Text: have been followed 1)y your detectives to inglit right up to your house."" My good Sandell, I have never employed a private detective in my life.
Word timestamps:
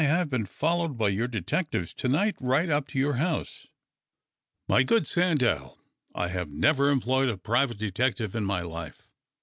have 0.03 0.31
been 0.31 0.47
followed 0.47 0.97
1)y 0.97 1.13
your 1.15 1.27
detectives 1.27 1.93
to 1.93 2.07
inglit 2.07 2.33
right 2.39 2.71
up 2.71 2.87
to 2.87 2.97
your 2.97 3.17
house."" 3.17 3.67
My 4.67 4.81
good 4.81 5.03
Sandell, 5.03 5.77
I 6.15 6.29
have 6.29 6.51
never 6.51 6.89
employed 6.89 7.29
a 7.29 7.37
private 7.37 7.77
detective 7.77 8.35
in 8.35 8.43
my 8.43 8.61
life. 8.61 9.03